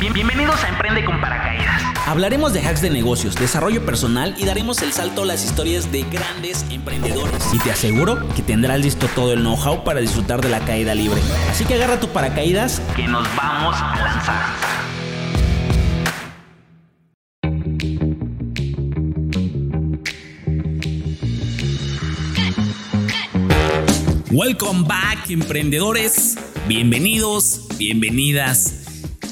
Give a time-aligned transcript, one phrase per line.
[0.00, 1.82] Bienvenidos a Emprende con Paracaídas.
[2.06, 6.04] Hablaremos de hacks de negocios, desarrollo personal y daremos el salto a las historias de
[6.04, 7.52] grandes emprendedores.
[7.52, 11.20] Y te aseguro que tendrás listo todo el know-how para disfrutar de la caída libre.
[11.50, 14.46] Así que agarra tu paracaídas que nos vamos a lanzar.
[24.30, 26.38] Welcome back, emprendedores.
[26.66, 28.89] Bienvenidos, bienvenidas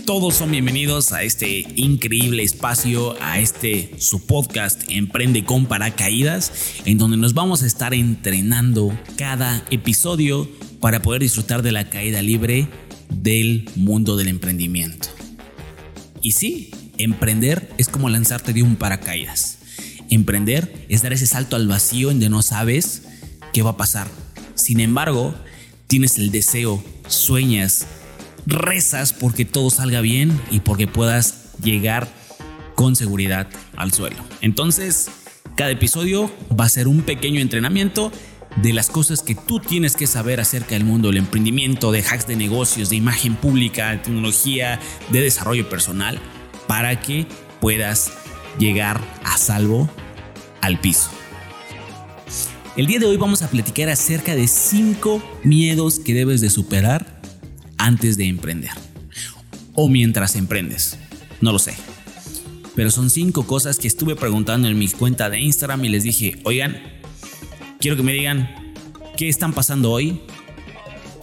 [0.08, 6.96] todos son bienvenidos a este increíble espacio, a este su podcast Emprende con Paracaídas, en
[6.96, 10.48] donde nos vamos a estar entrenando cada episodio
[10.80, 12.70] para poder disfrutar de la caída libre
[13.10, 15.08] del mundo del emprendimiento.
[16.22, 19.58] Y sí, emprender es como lanzarte de un paracaídas.
[20.08, 23.02] Emprender es dar ese salto al vacío en donde no sabes
[23.52, 24.08] qué va a pasar.
[24.54, 25.34] Sin embargo,
[25.86, 27.86] tienes el deseo, sueñas,
[28.48, 32.08] rezas porque todo salga bien y porque puedas llegar
[32.74, 34.16] con seguridad al suelo.
[34.40, 35.10] Entonces,
[35.54, 38.10] cada episodio va a ser un pequeño entrenamiento
[38.56, 42.26] de las cosas que tú tienes que saber acerca del mundo del emprendimiento, de hacks
[42.26, 46.18] de negocios, de imagen pública, de tecnología, de desarrollo personal,
[46.66, 47.26] para que
[47.60, 48.12] puedas
[48.58, 49.90] llegar a salvo
[50.60, 51.10] al piso.
[52.76, 57.17] El día de hoy vamos a platicar acerca de 5 miedos que debes de superar
[57.78, 58.70] antes de emprender.
[59.74, 60.98] O mientras emprendes.
[61.40, 61.74] No lo sé.
[62.74, 66.40] Pero son cinco cosas que estuve preguntando en mi cuenta de Instagram y les dije,
[66.44, 66.76] oigan,
[67.80, 68.48] quiero que me digan
[69.16, 70.20] qué están pasando hoy,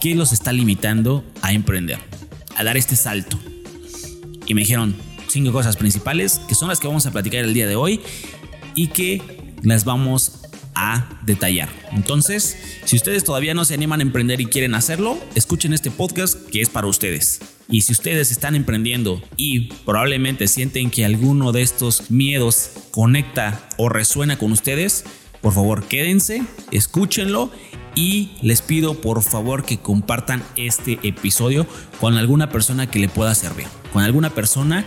[0.00, 1.98] qué los está limitando a emprender,
[2.56, 3.38] a dar este salto.
[4.46, 4.96] Y me dijeron
[5.28, 8.00] cinco cosas principales que son las que vamos a platicar el día de hoy
[8.74, 10.35] y que las vamos
[10.76, 11.68] a detallar.
[11.90, 16.48] Entonces, si ustedes todavía no se animan a emprender y quieren hacerlo, escuchen este podcast
[16.50, 17.40] que es para ustedes.
[17.68, 23.88] Y si ustedes están emprendiendo y probablemente sienten que alguno de estos miedos conecta o
[23.88, 25.04] resuena con ustedes,
[25.40, 27.50] por favor quédense, escúchenlo
[27.96, 31.66] y les pido por favor que compartan este episodio
[31.98, 34.84] con alguna persona que le pueda servir, con alguna persona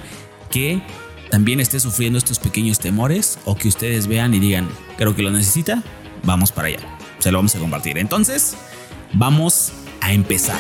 [0.52, 0.82] que
[1.30, 4.68] también esté sufriendo estos pequeños temores o que ustedes vean y digan,
[4.98, 5.84] creo que lo necesita,
[6.24, 6.98] vamos para allá.
[7.20, 7.98] Se lo vamos a compartir.
[7.98, 8.56] Entonces,
[9.14, 10.60] vamos a empezar.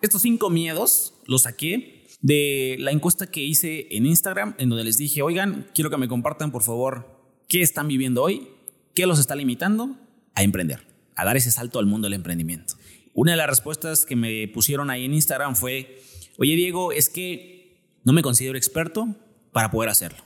[0.00, 4.96] Estos cinco miedos los saqué de la encuesta que hice en Instagram, en donde les
[4.96, 7.18] dije, oigan, quiero que me compartan por favor
[7.48, 8.48] qué están viviendo hoy,
[8.94, 9.96] qué los está limitando
[10.34, 12.74] a emprender, a dar ese salto al mundo del emprendimiento.
[13.12, 16.00] Una de las respuestas que me pusieron ahí en Instagram fue,
[16.40, 19.08] Oye, Diego, es que no me considero experto
[19.52, 20.22] para poder hacerlo.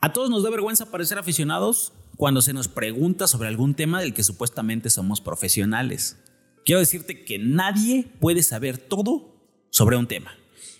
[0.00, 4.12] A todos nos da vergüenza parecer aficionados cuando se nos pregunta sobre algún tema del
[4.12, 6.18] que supuestamente somos profesionales.
[6.66, 9.34] Quiero decirte que nadie puede saber todo
[9.70, 10.36] sobre un tema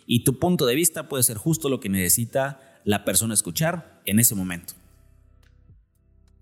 [0.06, 4.18] y tu punto de vista puede ser justo lo que necesita la persona escuchar en
[4.18, 4.74] ese momento.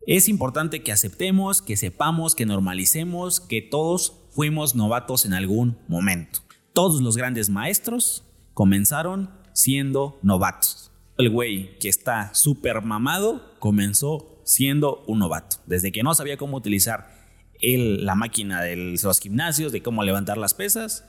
[0.05, 6.41] Es importante que aceptemos, que sepamos, que normalicemos que todos fuimos novatos en algún momento.
[6.73, 8.25] Todos los grandes maestros
[8.55, 10.91] comenzaron siendo novatos.
[11.19, 15.57] El güey que está súper mamado comenzó siendo un novato.
[15.67, 17.23] Desde que no sabía cómo utilizar
[17.61, 21.05] la máquina de los gimnasios, de cómo levantar las pesas,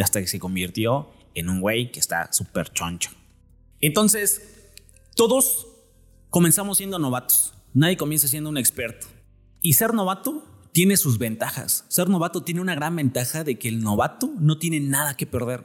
[0.00, 3.10] hasta que se convirtió en un güey que está súper choncho.
[3.80, 4.72] Entonces,
[5.14, 5.66] todos
[6.30, 7.54] comenzamos siendo novatos.
[7.74, 9.06] Nadie comienza siendo un experto.
[9.60, 11.84] Y ser novato tiene sus ventajas.
[11.88, 15.64] Ser novato tiene una gran ventaja de que el novato no tiene nada que perder.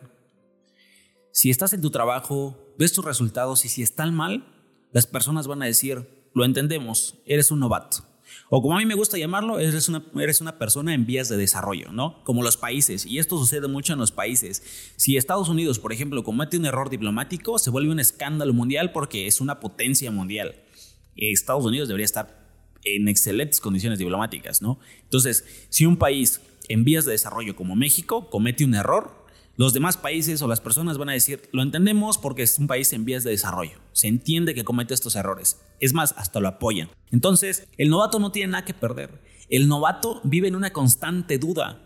[1.32, 4.46] Si estás en tu trabajo, ves tus resultados y si están mal,
[4.92, 8.04] las personas van a decir, lo entendemos, eres un novato.
[8.50, 11.38] O como a mí me gusta llamarlo, eres una, eres una persona en vías de
[11.38, 12.24] desarrollo, ¿no?
[12.24, 14.64] Como los países, y esto sucede mucho en los países.
[14.98, 19.28] Si Estados Unidos, por ejemplo, comete un error diplomático, se vuelve un escándalo mundial porque
[19.28, 20.64] es una potencia mundial.
[21.16, 22.37] Estados Unidos debería estar
[22.96, 24.80] en excelentes condiciones diplomáticas, ¿no?
[25.04, 29.26] Entonces, si un país en vías de desarrollo como México comete un error,
[29.58, 32.94] los demás países o las personas van a decir, lo entendemos porque es un país
[32.94, 33.80] en vías de desarrollo.
[33.92, 35.60] Se entiende que comete estos errores.
[35.80, 36.90] Es más, hasta lo apoyan.
[37.12, 39.20] Entonces, el novato no tiene nada que perder.
[39.50, 41.82] El novato vive en una constante duda.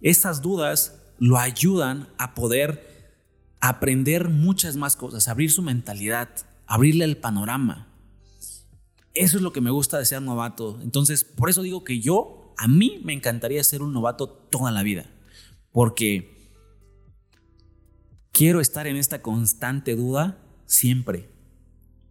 [0.00, 2.96] Esas dudas lo ayudan a poder
[3.60, 6.28] aprender muchas más cosas, abrir su mentalidad,
[6.66, 7.85] abrirle el panorama.
[9.16, 10.78] Eso es lo que me gusta de ser novato.
[10.82, 14.82] Entonces, por eso digo que yo, a mí me encantaría ser un novato toda la
[14.82, 15.10] vida.
[15.72, 16.52] Porque
[18.30, 21.30] quiero estar en esta constante duda siempre.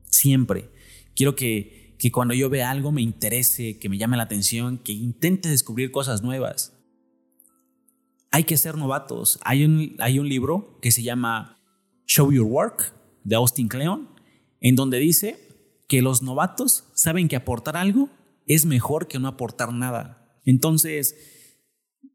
[0.10, 0.72] Siempre.
[1.16, 4.92] Quiero que, que cuando yo vea algo me interese, que me llame la atención, que
[4.92, 6.74] intente descubrir cosas nuevas.
[8.32, 9.38] hay que ser novatos.
[9.44, 11.62] Hay un, hay un libro que se llama
[12.08, 14.10] Show Your Work de Austin Kleon,
[14.60, 15.45] en donde dice
[15.88, 18.10] que los novatos saben que aportar algo
[18.48, 20.40] es mejor que no aportar nada.
[20.46, 21.16] Entonces,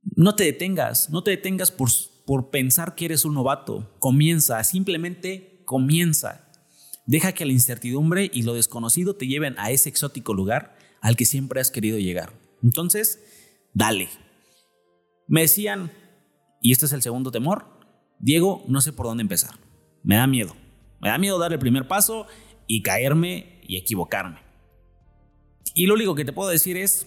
[0.03, 1.91] no te detengas, no te detengas por,
[2.27, 3.95] por pensar que eres un novato.
[3.99, 6.51] Comienza, simplemente comienza.
[7.07, 11.25] Deja que la incertidumbre y lo desconocido te lleven a ese exótico lugar al que
[11.25, 12.33] siempre has querido llegar.
[12.63, 13.21] Entonces,
[13.75, 14.09] dale.
[15.27, 15.91] Me decían,
[16.61, 17.67] y este es el segundo temor,
[18.19, 19.55] Diego, no sé por dónde empezar.
[20.03, 20.55] Me da miedo.
[21.01, 22.27] Me da miedo dar el primer paso
[22.67, 24.41] y caerme y equivocarme.
[25.75, 27.07] Y lo único que te puedo decir es,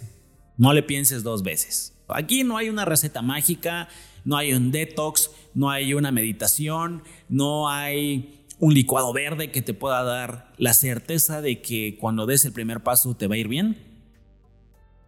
[0.57, 1.93] no le pienses dos veces.
[2.07, 3.89] Aquí no hay una receta mágica,
[4.23, 9.73] no hay un detox, no hay una meditación, no hay un licuado verde que te
[9.73, 13.49] pueda dar la certeza de que cuando des el primer paso te va a ir
[13.49, 13.77] bien.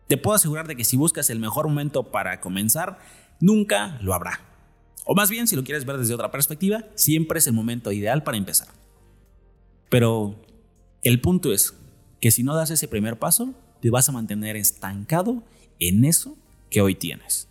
[0.07, 2.99] Te puedo asegurar de que si buscas el mejor momento para comenzar,
[3.39, 4.41] nunca lo habrá.
[5.05, 8.23] O más bien, si lo quieres ver desde otra perspectiva, siempre es el momento ideal
[8.23, 8.67] para empezar.
[9.89, 10.44] Pero
[11.05, 11.75] el punto es
[12.19, 15.43] que si no das ese primer paso, te vas a mantener estancado
[15.79, 16.35] en eso
[16.71, 17.47] que hoy tienes.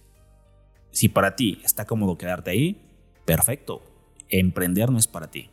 [0.91, 2.83] Si para ti está cómodo quedarte ahí,
[3.25, 3.81] perfecto.
[4.29, 5.51] Emprender no es para ti.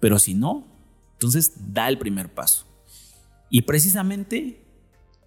[0.00, 0.66] Pero si no,
[1.14, 2.66] entonces da el primer paso.
[3.48, 4.62] Y precisamente,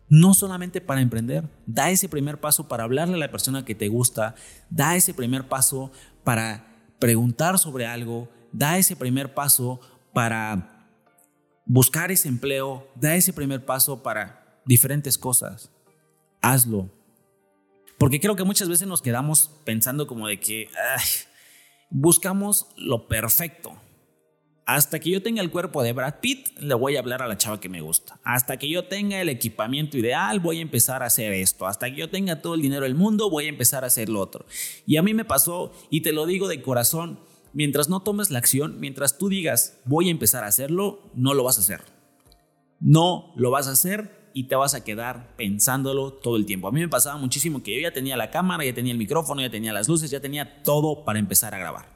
[0.07, 3.87] no solamente para emprender, da ese primer paso para hablarle a la persona que te
[3.87, 4.35] gusta,
[4.69, 5.91] da ese primer paso
[6.23, 9.79] para preguntar sobre algo, da ese primer paso
[10.13, 10.74] para
[11.65, 15.71] buscar ese empleo, da ese primer paso para diferentes cosas.
[16.41, 16.89] Hazlo.
[17.97, 20.69] Porque creo que muchas veces nos quedamos pensando como de que
[21.89, 23.79] buscamos lo perfecto
[24.65, 27.37] hasta que yo tenga el cuerpo de Brad Pitt, le voy a hablar a la
[27.37, 28.19] chava que me gusta.
[28.23, 31.67] Hasta que yo tenga el equipamiento ideal, voy a empezar a hacer esto.
[31.67, 34.19] Hasta que yo tenga todo el dinero del mundo, voy a empezar a hacer lo
[34.19, 34.45] otro.
[34.87, 37.19] Y a mí me pasó, y te lo digo de corazón,
[37.55, 41.43] mientras no tomes la acción, mientras tú digas, voy a empezar a hacerlo, no lo
[41.43, 41.81] vas a hacer.
[42.81, 46.67] No lo vas a hacer y te vas a quedar pensándolo todo el tiempo.
[46.67, 49.41] A mí me pasaba muchísimo que yo ya tenía la cámara, ya tenía el micrófono,
[49.41, 51.87] ya tenía las luces, ya tenía todo para empezar a grabar.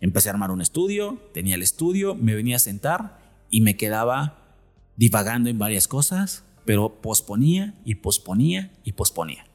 [0.00, 4.56] Empecé a armar un estudio, tenía el estudio, me venía a sentar y me quedaba
[4.96, 9.46] divagando en varias cosas, pero posponía y posponía y posponía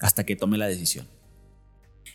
[0.00, 1.08] hasta que tomé la decisión.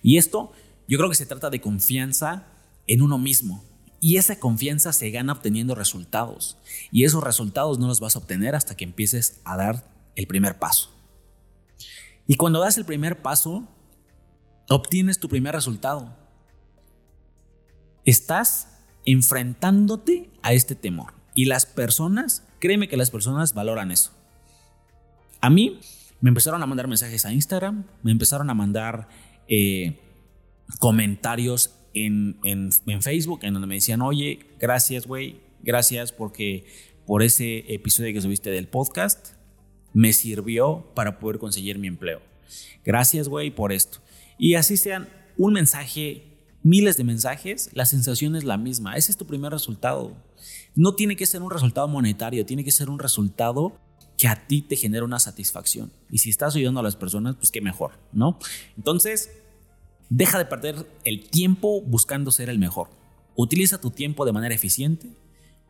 [0.04, 0.52] Y esto
[0.88, 2.54] yo creo que se trata de confianza
[2.88, 3.64] en uno mismo.
[4.00, 6.58] Y esa confianza se gana obteniendo resultados.
[6.92, 10.60] Y esos resultados no los vas a obtener hasta que empieces a dar el primer
[10.60, 10.92] paso.
[12.28, 13.68] Y cuando das el primer paso,
[14.70, 16.16] obtienes tu primer resultado
[18.08, 18.70] estás
[19.06, 21.14] enfrentándote a este temor.
[21.36, 24.12] Y las personas, créeme que las personas valoran eso.
[25.42, 25.80] A mí
[26.22, 29.10] me empezaron a mandar mensajes a Instagram, me empezaron a mandar
[29.48, 30.00] eh,
[30.80, 36.66] comentarios en, en, Facebook en donde me decían, oye, gracias, güey, gracias porque
[37.06, 39.34] por ese episodio que subiste del podcast
[39.94, 42.22] me sirvió para poder conseguir mi empleo.
[42.86, 44.00] Gracias, güey, por esto.
[44.38, 46.24] Y así sean un mensaje
[46.64, 48.96] miles de mensajes, la sensación es la misma.
[48.96, 50.18] Ese es tu primer resultado.
[50.76, 53.80] No tiene que ser un resultado monetario, tiene que ser un resultado
[54.18, 55.92] que a ti te genera una satisfacción.
[56.10, 58.38] Y si estás ayudando a las personas, pues qué mejor, ¿no?
[58.76, 59.30] Entonces,
[60.10, 62.90] deja de perder el tiempo buscando ser el mejor.
[63.36, 65.10] Utiliza tu tiempo de manera eficiente.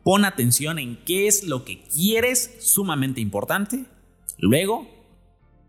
[0.04, 3.84] Pon atención en qué es lo que quieres, sumamente importante.
[4.38, 4.88] Luego,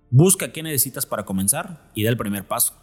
[0.09, 2.73] busca qué necesitas para comenzar y da el primer paso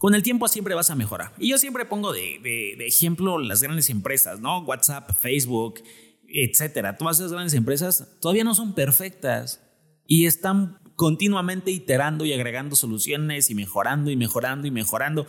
[0.00, 1.34] con el tiempo siempre vas a mejorar.
[1.38, 4.60] Y yo siempre pongo de, ejemplo las grandes empresas, ¿no?
[4.60, 5.82] WhatsApp, Facebook,
[6.26, 6.96] etcétera.
[6.96, 9.60] Todas esas grandes empresas todavía no son perfectas
[10.06, 15.26] y están continuamente iterando y agregando soluciones y mejorando y mejorando y mejorando.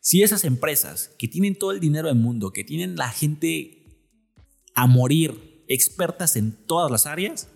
[0.00, 4.04] Si esas empresas que tienen todo el dinero del mundo, que tienen la gente
[4.74, 7.48] a morir, expertas en todas las áreas,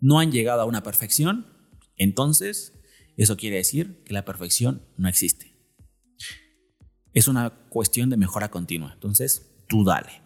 [0.00, 1.46] no han llegado a una perfección,
[1.96, 2.78] entonces
[3.16, 5.52] eso quiere decir que la perfección no existe
[7.14, 8.92] es una cuestión de mejora continua.
[8.94, 10.22] Entonces, tú dale.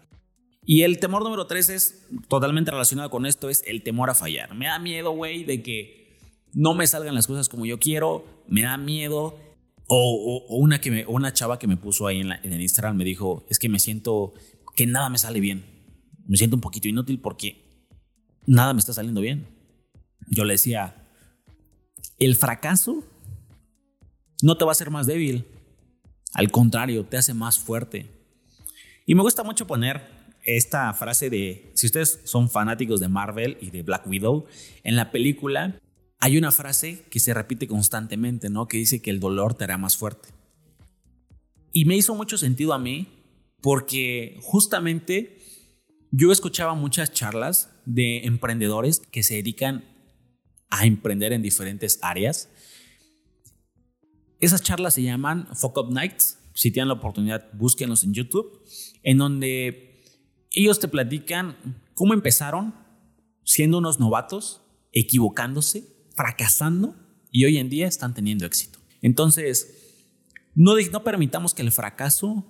[0.65, 4.53] Y el temor número tres es totalmente relacionado con esto, es el temor a fallar.
[4.55, 6.06] Me da miedo, güey, de que
[6.53, 9.37] no me salgan las cosas como yo quiero, me da miedo.
[9.89, 13.45] O, una, que una chava que me puso ahí en, en el Instagram me dijo,
[13.49, 14.33] es que me siento
[14.75, 15.65] que nada me sale bien.
[16.27, 17.85] Me siento un poquito inútil porque
[18.45, 19.47] nada me está saliendo bien.
[20.29, 21.07] Yo le decía,
[22.19, 23.03] el fracaso
[24.41, 25.45] no te va a hacer más débil,
[26.33, 28.11] al contrario, te hace más fuerte.
[29.05, 30.01] Y me gusta mucho poner
[30.43, 34.45] esta frase de, si ustedes son fanáticos de Marvel y de Black Widow,
[34.83, 35.79] en la película
[36.19, 38.67] hay una frase que se repite constantemente, ¿no?
[38.67, 40.29] Que dice que el dolor te hará más fuerte.
[41.71, 43.07] Y me hizo mucho sentido a mí
[43.61, 45.37] porque justamente
[46.11, 49.83] yo escuchaba muchas charlas de emprendedores que se dedican
[50.69, 52.49] a emprender en diferentes áreas.
[54.39, 56.39] Esas charlas se llaman Fuck Up Nights.
[56.53, 58.63] Si tienen la oportunidad, búsquenlos en YouTube,
[59.03, 60.01] en donde
[60.51, 61.55] ellos te platican
[61.93, 62.73] cómo empezaron
[63.43, 66.95] siendo unos novatos, equivocándose, fracasando
[67.31, 68.79] y hoy en día están teniendo éxito.
[69.03, 70.01] Entonces,
[70.55, 72.43] no, no permitamos que el fracaso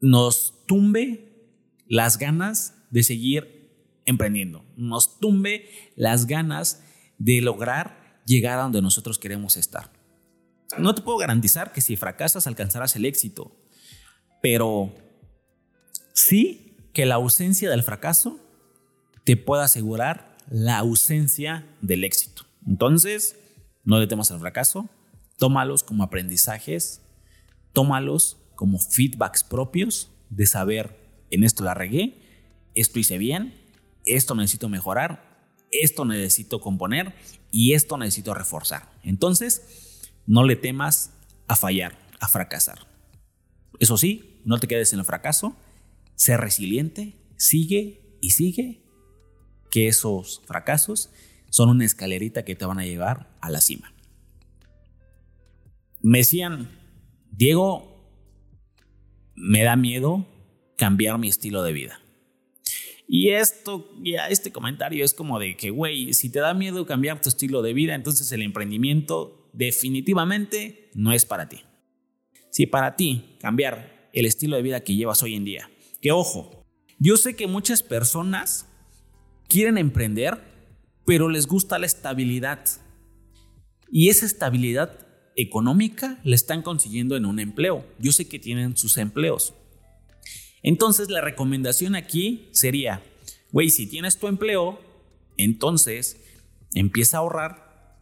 [0.00, 1.54] nos tumbe
[1.86, 6.82] las ganas de seguir emprendiendo, nos tumbe las ganas
[7.18, 9.92] de lograr llegar a donde nosotros queremos estar.
[10.78, 13.56] No te puedo garantizar que si fracasas alcanzarás el éxito,
[14.42, 14.92] pero
[16.12, 18.40] sí que la ausencia del fracaso
[19.24, 22.44] te puede asegurar la ausencia del éxito.
[22.66, 23.36] Entonces,
[23.84, 24.90] no le temas al fracaso,
[25.38, 27.00] tómalos como aprendizajes,
[27.72, 30.98] tómalos como feedbacks propios de saber,
[31.30, 32.20] en esto la regué,
[32.74, 33.54] esto hice bien,
[34.04, 37.14] esto necesito mejorar, esto necesito componer
[37.50, 38.90] y esto necesito reforzar.
[39.02, 41.12] Entonces, no le temas
[41.46, 42.86] a fallar, a fracasar.
[43.78, 45.56] Eso sí, no te quedes en el fracaso,
[46.16, 48.79] sé resiliente, sigue y sigue,
[49.70, 51.10] que esos fracasos
[51.48, 53.92] son una escalerita que te van a llevar a la cima.
[56.00, 56.70] Me decían,
[57.30, 57.90] Diego,
[59.34, 60.26] me da miedo
[60.76, 62.00] cambiar mi estilo de vida.
[63.12, 67.20] Y esto, ya este comentario es como de que, güey, si te da miedo cambiar
[67.20, 71.62] tu estilo de vida, entonces el emprendimiento definitivamente no es para ti.
[72.50, 76.64] Si para ti cambiar el estilo de vida que llevas hoy en día, que ojo,
[76.98, 78.69] yo sé que muchas personas
[79.50, 80.38] quieren emprender,
[81.04, 82.64] pero les gusta la estabilidad.
[83.90, 87.84] Y esa estabilidad económica la están consiguiendo en un empleo.
[87.98, 89.52] Yo sé que tienen sus empleos.
[90.62, 93.02] Entonces la recomendación aquí sería,
[93.50, 94.80] güey, si tienes tu empleo,
[95.36, 96.20] entonces
[96.74, 97.98] empieza a ahorrar,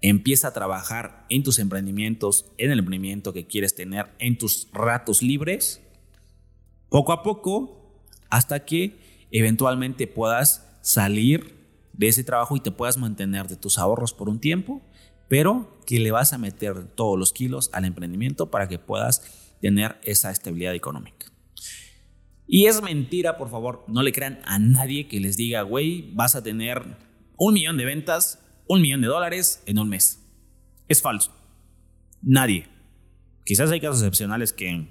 [0.00, 5.22] empieza a trabajar en tus emprendimientos, en el emprendimiento que quieres tener, en tus ratos
[5.22, 5.80] libres,
[6.88, 11.56] poco a poco, hasta que eventualmente puedas salir
[11.92, 14.82] de ese trabajo y te puedas mantener de tus ahorros por un tiempo
[15.28, 19.98] pero que le vas a meter todos los kilos al emprendimiento para que puedas tener
[20.04, 21.26] esa estabilidad económica.
[22.46, 26.36] Y es mentira, por favor, no le crean a nadie que les diga, güey, vas
[26.36, 26.98] a tener
[27.36, 28.38] un millón de ventas,
[28.68, 30.20] un millón de dólares en un mes.
[30.88, 31.34] Es falso.
[32.20, 32.68] Nadie.
[33.46, 34.88] Quizás hay casos excepcionales que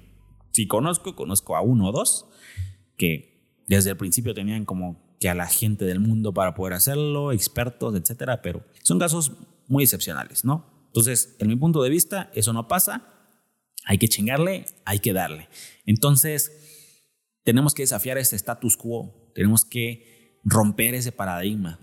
[0.50, 2.28] si conozco, conozco a uno o dos
[2.96, 7.94] que desde el principio tenían como a la gente del mundo para poder hacerlo, expertos,
[7.94, 9.32] etcétera, pero son casos
[9.68, 10.84] muy excepcionales, ¿no?
[10.86, 13.08] Entonces, en mi punto de vista, eso no pasa.
[13.84, 15.48] Hay que chingarle, hay que darle.
[15.86, 16.52] Entonces,
[17.42, 21.80] tenemos que desafiar ese status quo, tenemos que romper ese paradigma.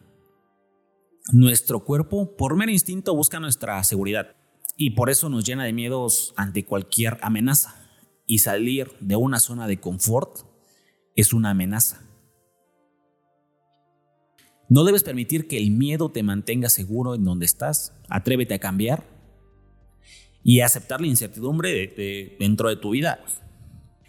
[1.33, 4.35] Nuestro cuerpo, por mero instinto, busca nuestra seguridad
[4.75, 7.75] y por eso nos llena de miedos ante cualquier amenaza.
[8.25, 10.39] Y salir de una zona de confort
[11.15, 12.01] es una amenaza.
[14.71, 17.93] No debes permitir que el miedo te mantenga seguro en donde estás.
[18.07, 19.03] Atrévete a cambiar
[20.45, 23.19] y a aceptar la incertidumbre dentro de tu vida.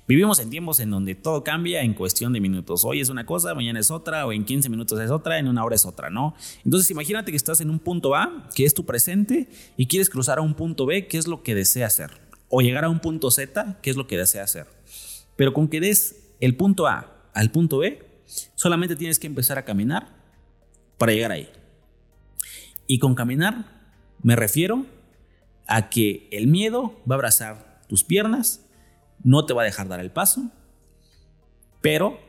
[0.06, 2.84] Vivimos en tiempos en donde todo cambia en cuestión de minutos.
[2.84, 5.64] Hoy es una cosa, mañana es otra, o en 15 minutos es otra, en una
[5.64, 6.36] hora es otra, ¿no?
[6.64, 10.38] Entonces imagínate que estás en un punto A, que es tu presente, y quieres cruzar
[10.38, 12.20] a un punto B, que es lo que deseas hacer.
[12.48, 14.68] O llegar a un punto Z, que es lo que deseas hacer.
[15.34, 18.22] Pero con que des el punto A al punto B,
[18.54, 20.21] solamente tienes que empezar a caminar
[21.02, 21.48] para llegar ahí.
[22.86, 23.64] Y con caminar
[24.22, 24.86] me refiero
[25.66, 28.64] a que el miedo va a abrazar tus piernas,
[29.24, 30.52] no te va a dejar dar el paso,
[31.80, 32.20] pero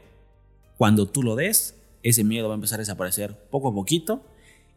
[0.76, 4.26] cuando tú lo des, ese miedo va a empezar a desaparecer poco a poquito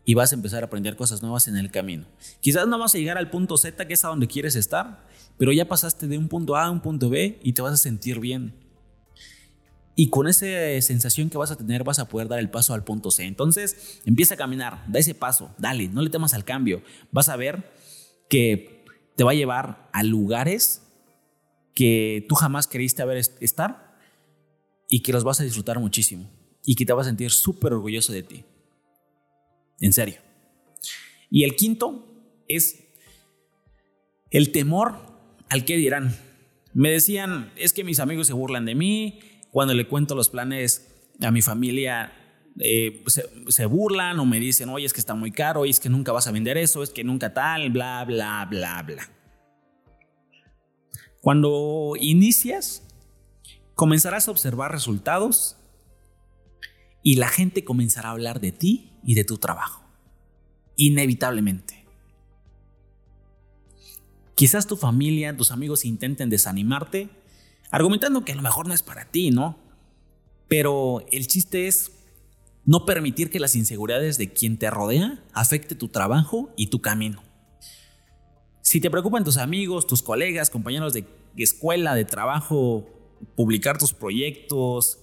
[0.05, 2.05] y vas a empezar a aprender cosas nuevas en el camino.
[2.41, 5.07] Quizás no vas a llegar al punto Z, que es a donde quieres estar,
[5.39, 7.79] pero ya pasaste de un punto A a un punto B y te vas a
[7.79, 8.66] sentir bien.
[9.99, 10.47] Y con esa
[10.83, 13.25] sensación que vas a tener vas a poder dar el paso al punto C.
[13.25, 16.83] Entonces empieza a caminar, da ese paso, dale, no le temas al cambio.
[17.11, 17.73] Vas a ver
[18.29, 18.85] que
[19.17, 20.83] te va a llevar a lugares
[21.75, 23.97] que tú jamás creíste haber estar
[24.89, 26.31] y que los vas a disfrutar muchísimo
[26.65, 28.45] y que te vas a sentir súper orgulloso de ti.
[29.81, 30.17] En serio.
[31.31, 32.07] Y el quinto
[32.49, 32.85] es
[34.31, 34.99] el temor
[35.49, 36.15] al que dirán.
[36.75, 39.21] Me decían, es que mis amigos se burlan de mí,
[39.57, 40.87] cuando le cuento los planes
[41.19, 42.13] a mi familia,
[42.61, 45.89] eh, se, burlan o me dicen, oye, es que está muy caro, oye, es que
[45.89, 49.09] nunca vas a vender eso, es que nunca tal, bla, bla, bla, bla.
[51.23, 52.87] Cuando inicias,
[53.75, 55.57] comenzarás a observar resultados
[57.03, 59.83] y la gente comenzará a hablar de ti y de tu trabajo.
[60.77, 61.87] Inevitablemente.
[64.35, 67.09] Quizás tu familia, tus amigos intenten desanimarte,
[67.71, 69.59] argumentando que a lo mejor no es para ti, ¿no?
[70.49, 71.93] Pero el chiste es
[72.65, 77.23] no permitir que las inseguridades de quien te rodea afecte tu trabajo y tu camino.
[78.61, 81.07] Si te preocupan tus amigos, tus colegas, compañeros de
[81.37, 82.87] escuela, de trabajo,
[83.37, 84.99] publicar tus proyectos,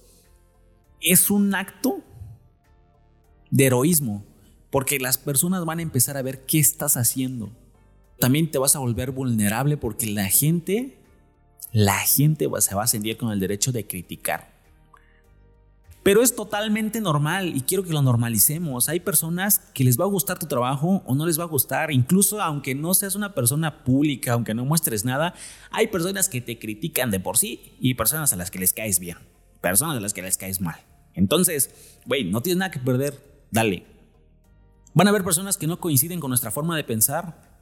[1.00, 2.02] es un acto
[3.50, 4.24] de heroísmo,
[4.70, 7.52] porque las personas van a empezar a ver qué estás haciendo.
[8.18, 10.98] También te vas a volver vulnerable porque la gente,
[11.74, 14.54] la gente se va a sentir con el derecho de criticar.
[16.04, 18.88] Pero es totalmente normal y quiero que lo normalicemos.
[18.88, 21.90] Hay personas que les va a gustar tu trabajo o no les va a gustar.
[21.90, 25.34] Incluso aunque no seas una persona pública, aunque no muestres nada,
[25.72, 29.00] hay personas que te critican de por sí y personas a las que les caes
[29.00, 29.18] bien.
[29.60, 30.78] Personas a las que les caes mal.
[31.14, 31.70] Entonces,
[32.06, 33.46] güey, no tienes nada que perder.
[33.50, 33.84] Dale.
[34.94, 37.58] Van a haber personas que no coinciden con nuestra forma de pensar,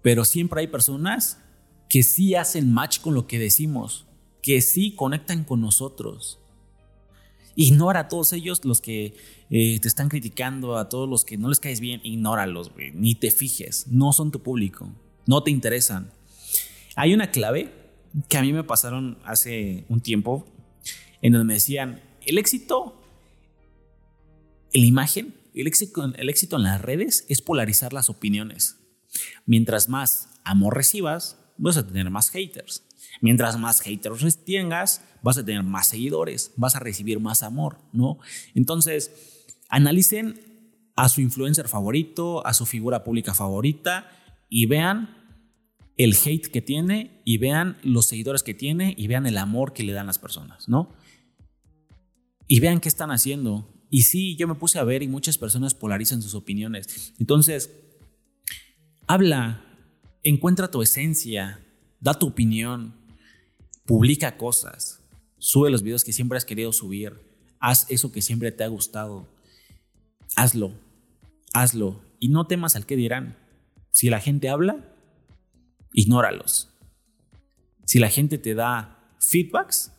[0.00, 1.42] pero siempre hay personas
[1.88, 4.06] que sí hacen match con lo que decimos,
[4.42, 6.38] que sí conectan con nosotros.
[7.56, 9.16] Ignora a todos ellos los que
[9.50, 13.30] eh, te están criticando, a todos los que no les caes bien, ignóralos, ni te
[13.30, 14.92] fijes, no son tu público,
[15.26, 16.12] no te interesan.
[16.94, 17.72] Hay una clave
[18.28, 20.46] que a mí me pasaron hace un tiempo
[21.20, 23.00] en donde me decían, el éxito
[24.72, 28.76] en la imagen, el éxito, el éxito en las redes es polarizar las opiniones.
[29.46, 32.84] Mientras más amor recibas, vas a tener más haters.
[33.20, 38.18] Mientras más haters tengas, vas a tener más seguidores, vas a recibir más amor, ¿no?
[38.54, 40.40] Entonces, analicen
[40.96, 44.10] a su influencer favorito, a su figura pública favorita
[44.48, 45.16] y vean
[45.96, 49.82] el hate que tiene y vean los seguidores que tiene y vean el amor que
[49.82, 50.92] le dan las personas, ¿no?
[52.46, 53.74] Y vean qué están haciendo.
[53.90, 57.14] Y sí, yo me puse a ver y muchas personas polarizan sus opiniones.
[57.18, 57.70] Entonces,
[59.06, 59.67] habla,
[60.22, 61.64] encuentra tu esencia,
[62.00, 62.94] da tu opinión,
[63.84, 65.02] publica cosas,
[65.38, 67.20] sube los videos que siempre has querido subir,
[67.60, 69.28] haz eso que siempre te ha gustado,
[70.36, 70.72] hazlo,
[71.52, 73.36] hazlo y no temas al que dirán.
[73.90, 74.94] Si la gente habla,
[75.92, 76.70] ignóralos.
[77.84, 79.92] Si la gente te da feedbacks,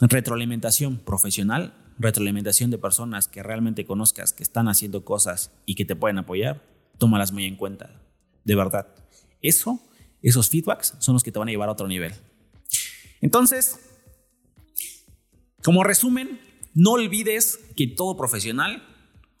[0.00, 5.96] retroalimentación profesional, retroalimentación de personas que realmente conozcas, que están haciendo cosas y que te
[5.96, 6.62] pueden apoyar,
[6.98, 8.02] tómalas muy en cuenta.
[8.44, 9.01] De verdad.
[9.42, 9.80] Eso,
[10.22, 12.14] esos feedbacks son los que te van a llevar a otro nivel.
[13.20, 13.78] Entonces,
[15.62, 16.40] como resumen,
[16.74, 18.82] no olvides que todo profesional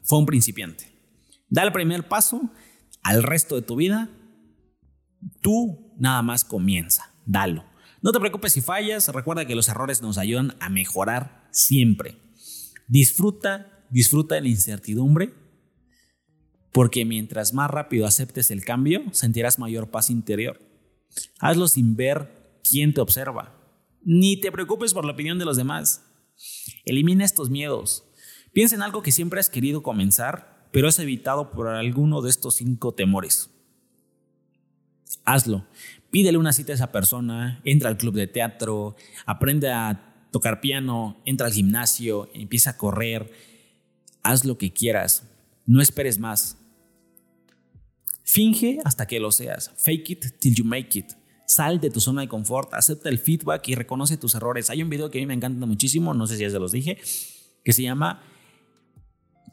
[0.02, 0.86] fue un principiante.
[1.48, 2.50] Da el primer paso
[3.02, 4.10] al resto de tu vida.
[5.40, 7.64] Tú nada más comienza, dalo.
[8.00, 12.18] No te preocupes si fallas, recuerda que los errores nos ayudan a mejorar siempre.
[12.88, 15.32] Disfruta, disfruta de la incertidumbre,
[16.72, 20.60] porque mientras más rápido aceptes el cambio, sentirás mayor paz interior.
[21.38, 23.54] Hazlo sin ver quién te observa.
[24.02, 26.04] Ni te preocupes por la opinión de los demás.
[26.84, 28.04] Elimina estos miedos.
[28.52, 32.56] Piensa en algo que siempre has querido comenzar, pero has evitado por alguno de estos
[32.56, 33.50] cinco temores.
[35.24, 35.66] Hazlo.
[36.10, 41.22] Pídele una cita a esa persona, entra al club de teatro, aprende a tocar piano,
[41.24, 43.32] entra al gimnasio, empieza a correr.
[44.22, 45.28] Haz lo que quieras.
[45.64, 46.58] No esperes más.
[48.32, 49.72] Finge hasta que lo seas.
[49.76, 51.12] Fake it till you make it.
[51.46, 54.70] Sal de tu zona de confort, acepta el feedback y reconoce tus errores.
[54.70, 56.72] Hay un video que a mí me encanta muchísimo, no sé si ya se los
[56.72, 56.96] dije,
[57.62, 58.22] que se llama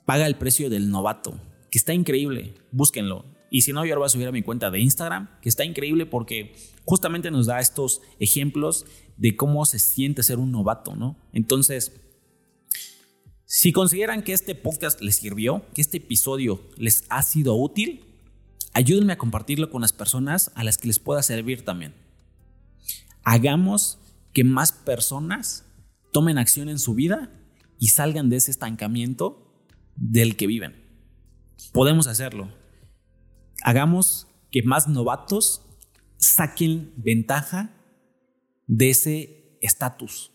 [0.06, 1.38] Paga el precio del novato,
[1.70, 3.26] que está increíble, búsquenlo.
[3.52, 5.66] Y si no, yo lo voy a subir a mi cuenta de Instagram, que está
[5.66, 8.86] increíble porque justamente nos da estos ejemplos
[9.18, 11.18] de cómo se siente ser un novato, ¿no?
[11.34, 12.00] Entonces,
[13.44, 18.06] si consideran que este podcast les sirvió, que este episodio les ha sido útil,
[18.74, 21.94] ayúdenme a compartirlo con las personas a las que les pueda servir también.
[23.24, 24.00] Hagamos
[24.34, 25.66] que más personas
[26.12, 27.32] tomen acción en su vida
[27.78, 30.76] y salgan de ese estancamiento del que viven.
[31.74, 32.50] Podemos hacerlo.
[33.64, 35.62] Hagamos que más novatos
[36.18, 37.74] saquen ventaja
[38.68, 40.32] de ese estatus.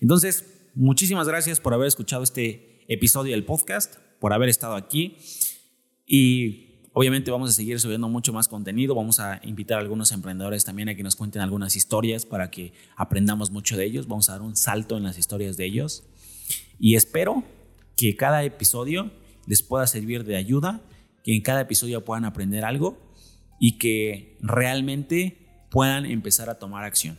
[0.00, 5.16] Entonces, muchísimas gracias por haber escuchado este episodio del podcast, por haber estado aquí
[6.06, 6.65] y
[6.98, 10.88] Obviamente vamos a seguir subiendo mucho más contenido, vamos a invitar a algunos emprendedores también
[10.88, 14.40] a que nos cuenten algunas historias para que aprendamos mucho de ellos, vamos a dar
[14.40, 16.04] un salto en las historias de ellos
[16.78, 17.44] y espero
[17.98, 19.10] que cada episodio
[19.46, 20.80] les pueda servir de ayuda,
[21.22, 22.96] que en cada episodio puedan aprender algo
[23.60, 27.18] y que realmente puedan empezar a tomar acción.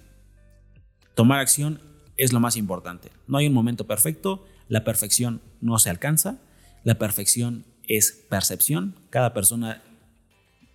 [1.14, 1.82] Tomar acción
[2.16, 3.12] es lo más importante.
[3.28, 6.40] No hay un momento perfecto, la perfección no se alcanza,
[6.84, 9.82] la perfección es percepción, cada persona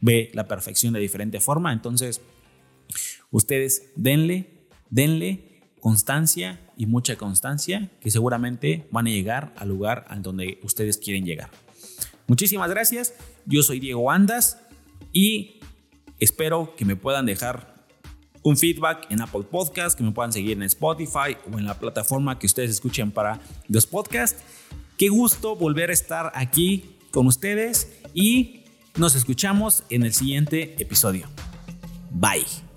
[0.01, 2.21] ve la perfección de diferente forma, entonces
[3.31, 10.23] ustedes denle, denle constancia y mucha constancia que seguramente van a llegar al lugar al
[10.23, 11.51] donde ustedes quieren llegar.
[12.27, 13.15] Muchísimas gracias,
[13.47, 14.59] yo soy Diego Andas
[15.13, 15.61] y
[16.19, 17.73] espero que me puedan dejar
[18.43, 22.39] un feedback en Apple Podcast, que me puedan seguir en Spotify o en la plataforma
[22.39, 24.43] que ustedes escuchen para los podcasts.
[24.99, 28.65] Qué gusto volver a estar aquí con ustedes y
[28.97, 31.29] nos escuchamos en el siguiente episodio.
[32.11, 32.72] Bye.